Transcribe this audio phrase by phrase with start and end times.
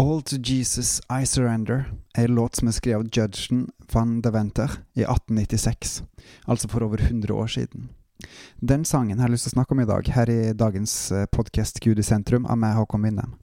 [0.00, 4.30] All to Jesus I Surrender er en låt som er skrevet av Judgen van de
[4.32, 5.98] Venter i 1896,
[6.48, 7.90] altså for over 100 år siden.
[8.64, 11.26] Den sangen har jeg lyst til å snakke om i dag, her i dagens eh,
[11.28, 13.34] podkast Gud i sentrum, av meg, Håkon Winnem.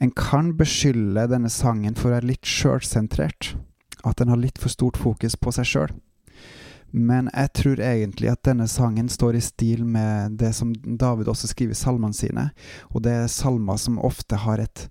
[0.00, 3.52] En kan beskylde denne sangen for å være litt sjølsentrert,
[4.00, 5.92] at den har litt for stort fokus på seg sjøl.
[6.90, 11.50] Men jeg tror egentlig at denne sangen står i stil med det som David også
[11.50, 12.48] skriver i salmene sine,
[12.90, 14.88] og det er salmer som ofte har et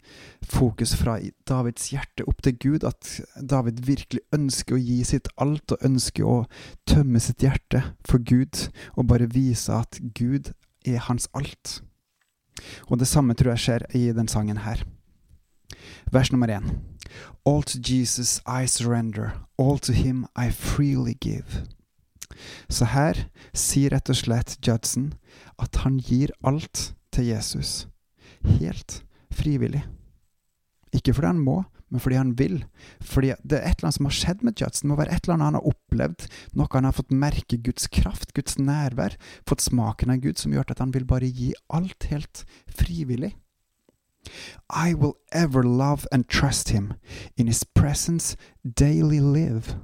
[0.48, 1.18] fokus fra
[1.50, 6.28] Davids hjerte opp til Gud, at David virkelig ønsker å gi sitt alt, og ønsker
[6.28, 6.38] å
[6.88, 10.54] tømme sitt hjerte for Gud, og bare vise at Gud
[10.88, 11.82] er hans alt.
[12.88, 14.86] Og det samme tror jeg skjer i den sangen her.
[16.12, 16.80] Vers nummer én.
[17.46, 21.68] All to Jesus I surrender, all to him I freely give.
[22.72, 25.14] Så her sier rett og slett Judson
[25.62, 27.88] at han gir alt til Jesus.
[28.60, 29.02] Helt
[29.34, 29.84] frivillig.
[30.96, 32.64] Ikke fordi han må, men fordi han vil.
[33.02, 34.88] Fordi det er et eller annet som har skjedd med Judson.
[34.88, 36.26] Det må være et eller annet han har opplevd,
[36.58, 39.18] noe han har fått merke Guds kraft, Guds nærvær,
[39.50, 43.36] fått smaken av Gud, som gjør at han vil bare gi alt helt frivillig.
[44.70, 46.94] I will ever love and trust him.
[47.38, 49.80] In his presence daily live.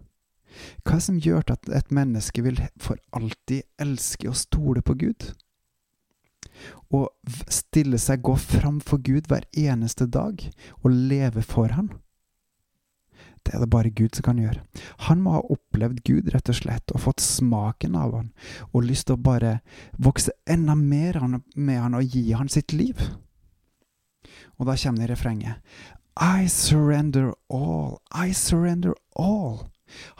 [0.83, 4.97] Hva er det som gjør at et menneske vil for alltid elske og stole på
[5.05, 5.29] Gud?
[6.95, 7.09] Og
[7.51, 10.41] stille seg, gå fram for Gud hver eneste dag
[10.81, 11.91] og leve for Han?
[13.45, 14.63] Det er det bare Gud som kan gjøre.
[15.05, 18.31] Han må ha opplevd Gud, rett og slett, og fått smaken av Han,
[18.71, 19.59] og lyst til å bare
[20.01, 21.19] vokse enda mer
[21.53, 22.97] med Han og gi Han sitt liv.
[24.57, 25.77] Og da kommer det i refrenget.
[26.15, 29.67] I surrender all, I surrender all.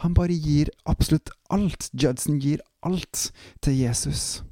[0.04, 1.90] Han bare gir absolutt alt.
[1.92, 3.30] Judson gir alt
[3.62, 4.42] til Jesus.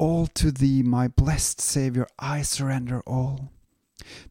[0.00, 3.50] All to thee, my blessed Savior, I surrender all.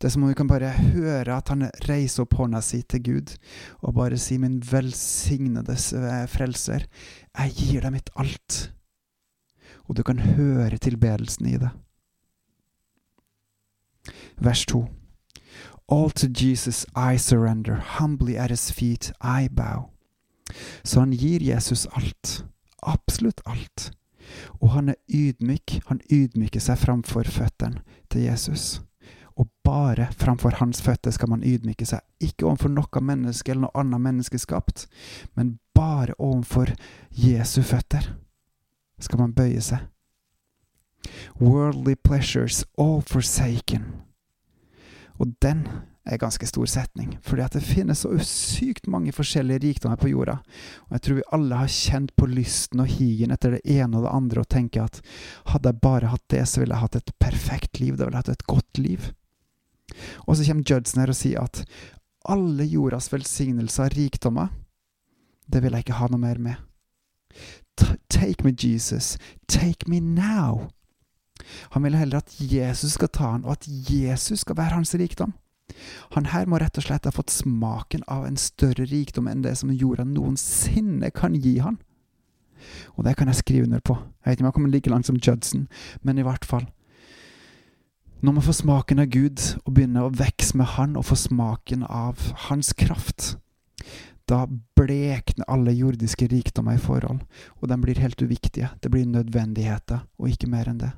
[0.02, 3.04] Det er som om vi kan bare høre at han reiser opp hånda si til
[3.06, 3.36] Gud
[3.86, 5.76] og bare sier, min velsignede
[6.32, 6.88] frelser,
[7.38, 8.60] jeg gir deg mitt alt.
[9.88, 11.70] Og du kan høre tilbedelsen i det.
[14.42, 14.84] Vers 2.
[15.92, 19.90] All to Jesus I surrender, humbly at his feet I bow.
[20.84, 22.44] Så han gir Jesus alt.
[22.82, 23.92] Absolutt alt.
[24.62, 25.82] Og han er ydmyk.
[25.86, 28.82] Han ydmyker seg framfor føttene til Jesus.
[29.40, 32.04] Og bare framfor hans føtter skal man ydmyke seg.
[32.20, 34.86] Ikke overfor noe menneske eller noe annet menneske skapt,
[35.36, 36.74] men bare overfor
[37.16, 38.12] Jesu føtter
[39.00, 39.88] skal man bøye seg.
[41.40, 44.09] Worldly pleasures all forsaken.
[45.20, 45.66] Og den
[46.08, 50.12] er en ganske stor setning, fordi at det finnes så sykt mange forskjellige rikdommer på
[50.14, 50.40] jorda.
[50.88, 54.08] Og jeg tror vi alle har kjent på lysten og higen etter det ene og
[54.08, 55.02] det andre og tenker at
[55.52, 57.98] hadde jeg bare hatt det, så ville jeg hatt et perfekt liv.
[57.98, 59.12] Da ville jeg hatt et godt liv.
[60.26, 61.64] Og så kommer Judson her og sier at
[62.30, 64.50] alle jordas velsignelser og rikdommer,
[65.50, 66.66] det vil jeg ikke ha noe mer med.
[68.10, 69.18] Take me, Jesus.
[69.48, 70.70] Take me now.
[71.76, 75.34] Han vil heller at Jesus skal ta han, og at Jesus skal være hans rikdom.
[76.16, 79.56] Han her må rett og slett ha fått smaken av en større rikdom enn det
[79.60, 81.80] som jorda noensinne kan gi han.
[82.98, 83.96] Og det kan jeg skrive under på.
[83.96, 85.68] Jeg vet ikke om jeg kommer like langt som Judson,
[86.04, 86.68] men i hvert fall.
[88.20, 91.86] Når man får smaken av Gud, og begynner å vokse med Han og få smaken
[91.88, 92.20] av
[92.50, 93.38] Hans kraft,
[94.28, 94.44] da
[94.78, 97.24] blekner alle jordiske rikdommer i forhold,
[97.62, 98.74] og de blir helt uviktige.
[98.84, 100.92] Det blir nødvendigheter, og ikke mer enn det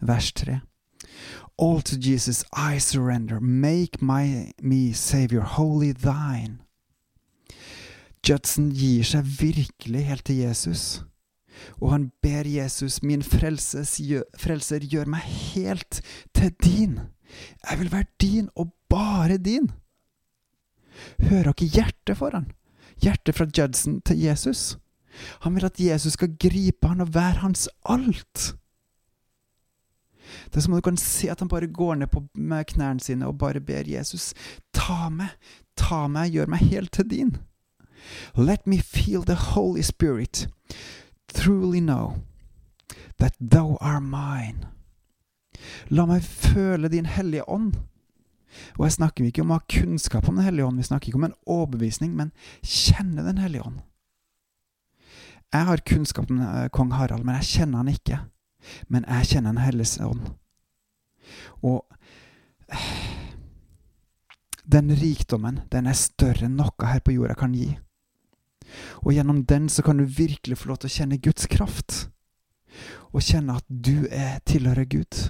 [0.00, 0.60] vers 3.
[1.58, 6.60] All to Jesus I surrender, make my, me Savior holy thine.
[8.22, 11.02] Judson gir seg virkelig helt til Jesus,
[11.80, 13.96] og han ber Jesus, min frelses,
[14.38, 15.22] frelser, gjør meg
[15.54, 16.00] helt
[16.34, 16.98] til din.
[17.70, 19.70] Jeg vil være din og bare din.
[21.22, 22.50] Hører dere hjertet for han?
[23.02, 24.78] Hjertet fra Judson til Jesus?
[25.42, 28.54] Han vil at Jesus skal gripe han og være hans alt.
[30.48, 33.00] Det er som om du kan se at han bare går ned på med knærne
[33.00, 34.32] sine og bare ber Jesus
[34.74, 35.34] ta meg,
[35.76, 37.36] ta meg, gjør meg helt til din.
[38.36, 40.48] Let me feel the Holy Spirit,
[41.34, 42.22] truly know
[43.18, 44.68] that thou are mine.
[45.90, 47.74] La meg føle din hellige ånd.
[48.78, 51.20] Og jeg snakker ikke om å ha kunnskap om Den hellige ånd, vi snakker ikke
[51.20, 52.32] om en overbevisning, men
[52.62, 53.82] kjenne Den hellige ånd.
[55.52, 58.18] Jeg har kunnskap om eh, kong Harald, men jeg kjenner han ikke.
[58.88, 60.34] Men jeg kjenner Den hellige ånd.
[61.62, 61.84] Og
[64.64, 67.70] den rikdommen, den er større enn noe her på jorda kan gi.
[69.00, 72.10] Og gjennom den så kan du virkelig få lov til å kjenne Guds kraft.
[73.16, 75.22] Og kjenne at du er tilhører Gud.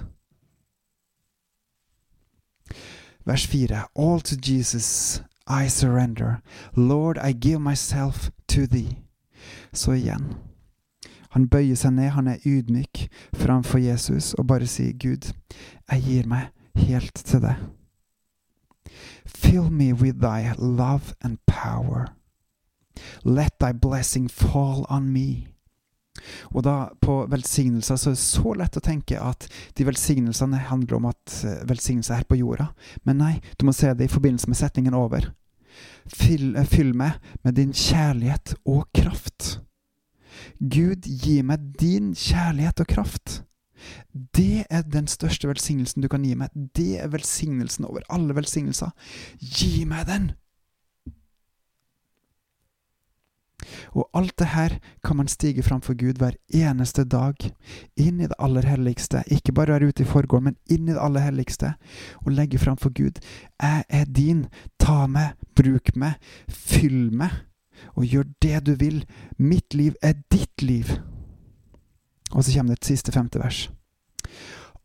[3.25, 3.85] Vers 4.
[3.95, 6.41] All to Jesus I surrender.
[6.75, 9.05] Lord, I give myself to thee.
[9.73, 10.35] Så igjen.
[11.35, 13.05] Han bøyer seg ned, han er ydmyk
[13.37, 15.29] framfor Jesus og bare sier, Gud,
[15.91, 16.49] jeg gir meg
[16.79, 17.67] helt til deg.
[19.25, 22.09] Fill me with thy love and power.
[23.23, 25.47] Let thy blessing fall on me.
[26.51, 29.47] Og da, på velsignelser, så er det så lett å tenke at
[29.77, 32.71] de velsignelsene handler om at eh, velsignelse er på jorda.
[33.07, 35.29] Men nei, du må se det i forbindelse med setningen over.
[36.09, 39.59] Fyll, eh, fyll meg med din kjærlighet og kraft.
[40.59, 43.43] Gud, gi meg din kjærlighet og kraft.
[44.35, 46.51] Det er den største velsignelsen du kan gi meg.
[46.75, 48.91] Det er velsignelsen over alle velsignelser.
[49.39, 50.31] Gi meg den!
[53.91, 57.35] Og alt det her kan man stige fram for Gud hver eneste dag.
[57.97, 59.23] Inn i det aller helligste.
[59.31, 61.73] Ikke bare være ute i forgården, men inn i det aller helligste.
[62.25, 63.19] Og legge fram for Gud.
[63.61, 64.47] Jeg er din.
[64.79, 65.35] Ta meg.
[65.55, 66.19] Bruk meg.
[66.47, 67.48] Fyll meg.
[67.95, 69.05] Og gjør det du vil.
[69.37, 70.99] Mitt liv er ditt liv.
[72.31, 73.69] Og så kommer det et siste femte vers.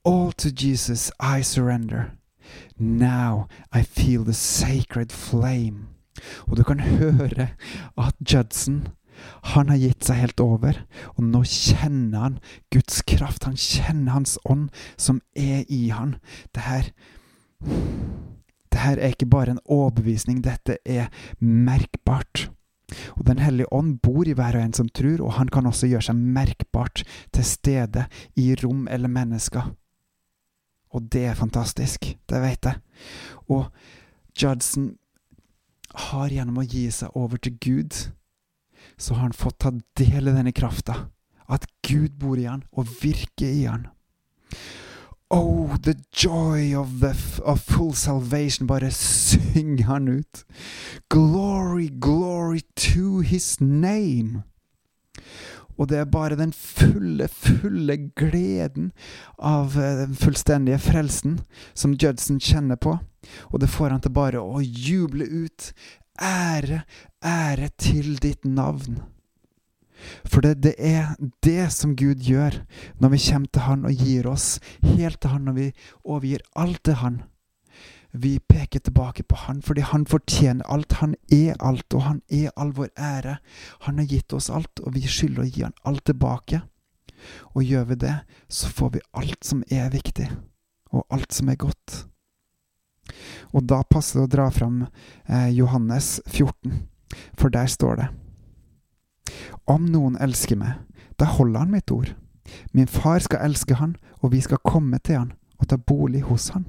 [0.04, 2.16] All to Jesus I surrender.
[2.78, 5.88] Now I feel the sacred flame.
[6.46, 7.48] Og du kan høre
[7.98, 8.88] at Judson
[9.54, 10.80] han har gitt seg helt over,
[11.14, 12.38] og nå kjenner han
[12.74, 13.46] Guds kraft.
[13.46, 16.16] Han kjenner Hans ånd som er i han.
[16.54, 16.90] Det her
[18.74, 21.06] Det her er ikke bare en overbevisning, dette er
[21.38, 22.50] merkbart.
[23.16, 25.88] Og Den hellige ånd bor i hver og en som tror, og han kan også
[25.88, 29.72] gjøre seg merkbart til stede i rom eller mennesker.
[30.94, 32.12] Og det er fantastisk.
[32.28, 32.78] Det vet jeg.
[33.48, 33.70] Og
[34.36, 34.94] Judson
[36.10, 37.98] har gjennom å gi seg over til Gud,
[38.98, 41.08] så har han fått ta del i denne krafta.
[41.48, 43.88] At Gud bor i han og virker i han.
[45.30, 48.66] Oh, the joy of, the of full salvation.
[48.66, 50.44] Bare syng han ut.
[51.10, 52.23] Glory, glory
[53.22, 54.42] his name.
[55.78, 58.92] Og det er bare den fulle, fulle gleden
[59.38, 61.40] av eh, den fullstendige frelsen
[61.74, 62.98] som Judson kjenner på.
[63.50, 65.72] Og det får han til bare å juble ut.
[66.22, 66.84] Ære,
[67.24, 69.00] ære til ditt navn.
[70.28, 72.60] For det, det, er det som Gud gjør
[73.00, 75.68] når vi kommer til Han og gir oss helt til Han, når vi
[76.04, 77.22] overgir alt til Han.
[78.14, 80.92] Vi peker tilbake på Han fordi Han fortjener alt.
[81.02, 83.36] Han er alt, og Han er all vår ære.
[83.80, 86.62] Han har gitt oss alt, og vi skylder å gi Han alt tilbake.
[87.54, 88.16] Og gjør vi det,
[88.48, 90.28] så får vi alt som er viktig,
[90.92, 92.04] og alt som er godt.
[93.52, 96.84] Og da passer det å dra fram eh, Johannes 14,
[97.38, 98.08] for der står det
[99.70, 100.80] om noen elsker meg,
[101.16, 102.12] da holder han mitt ord.
[102.72, 106.50] Min far skal elske han, og vi skal komme til han og ta bolig hos
[106.52, 106.66] han.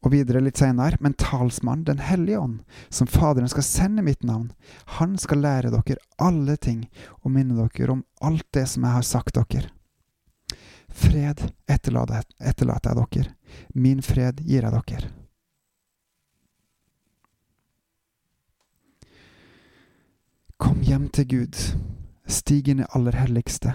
[0.00, 4.52] Og videre litt senere, men talsmannen, Den hellige ånd, som Faderen skal sende mitt navn,
[4.96, 6.88] han skal lære dere alle ting
[7.22, 9.68] og minne dere om alt det som jeg har sagt dere.
[10.88, 13.34] Fred etterlater jeg dere,
[13.74, 15.10] min fred gir jeg dere.
[20.60, 21.56] Kom hjem til Gud,
[22.28, 23.72] stig inn i aller helligste,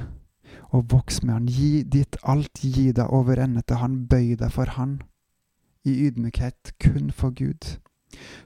[0.69, 1.48] og voks med Han.
[1.50, 5.00] Gi ditt alt, gi deg over ende til Han, bøy deg for Han,
[5.86, 7.77] i ydmykhet kun for Gud.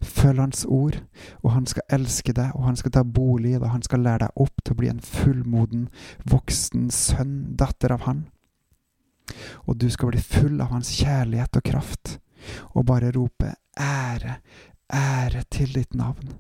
[0.02, 0.98] Følg Hans ord,
[1.44, 4.26] og Han skal elske deg, og Han skal ta bolig i deg, Han skal lære
[4.26, 5.88] deg opp til å bli en fullmoden,
[6.30, 8.26] voksen sønn, datter av Han.
[9.68, 12.18] Og du skal bli full av Hans kjærlighet og kraft,
[12.74, 14.40] og bare rope ære,
[14.94, 16.34] ære til ditt navn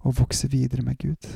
[0.00, 1.26] og vokse videre med Gud.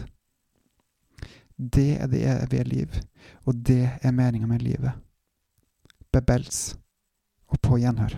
[1.58, 3.00] Det er det evige liv,
[3.44, 4.92] og det er meninga med livet.
[6.12, 6.76] Bebels
[7.46, 8.16] og på gjenhør.